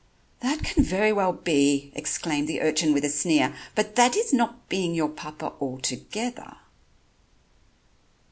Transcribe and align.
"That 0.39 0.63
can 0.63 0.83
very 0.83 1.13
well 1.13 1.31
be," 1.31 1.91
exclaimed 1.93 2.47
the 2.47 2.59
urchin 2.59 2.91
with 2.91 3.05
a 3.05 3.09
sneer, 3.11 3.53
"but 3.75 3.95
that 3.97 4.15
is 4.15 4.33
not 4.33 4.67
being 4.67 4.95
your 4.95 5.09
Papa 5.09 5.53
altogether." 5.61 6.57